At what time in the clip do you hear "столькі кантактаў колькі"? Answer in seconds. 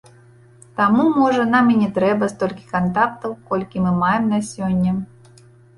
2.33-3.77